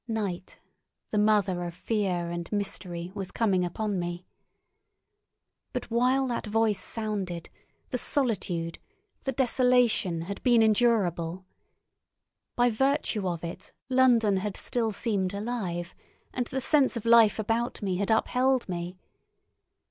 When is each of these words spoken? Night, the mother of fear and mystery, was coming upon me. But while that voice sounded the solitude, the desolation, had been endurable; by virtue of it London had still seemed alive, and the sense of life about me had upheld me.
Night, 0.07 0.59
the 1.11 1.19
mother 1.19 1.61
of 1.63 1.75
fear 1.75 2.31
and 2.31 2.51
mystery, 2.51 3.11
was 3.13 3.29
coming 3.29 3.63
upon 3.63 3.99
me. 3.99 4.25
But 5.73 5.91
while 5.91 6.25
that 6.29 6.47
voice 6.47 6.79
sounded 6.83 7.51
the 7.91 7.99
solitude, 7.99 8.79
the 9.25 9.31
desolation, 9.31 10.21
had 10.21 10.41
been 10.41 10.63
endurable; 10.63 11.45
by 12.55 12.71
virtue 12.71 13.27
of 13.27 13.43
it 13.43 13.73
London 13.89 14.37
had 14.37 14.57
still 14.57 14.91
seemed 14.91 15.35
alive, 15.35 15.93
and 16.33 16.47
the 16.47 16.61
sense 16.61 16.97
of 16.97 17.05
life 17.05 17.37
about 17.37 17.83
me 17.83 17.97
had 17.97 18.09
upheld 18.09 18.67
me. 18.67 18.97